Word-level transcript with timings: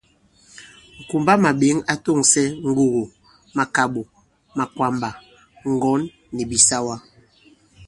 Ŋ̀kumbamàɓěŋ 1.07 1.77
a 1.91 1.93
tòŋsɛ 2.03 2.43
ŋgugù, 2.67 3.01
màkàɓò, 3.55 4.01
makwàmbà, 4.57 5.09
ŋgɔ̌n 5.71 6.01
nì 6.35 6.43
bìsawa. 6.49 6.95